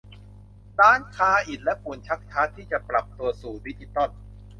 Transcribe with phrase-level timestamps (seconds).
[0.79, 4.09] ร้านค้าอิฐและปูนชักช้าที่จะปรับตัวสู่ดิจิตอล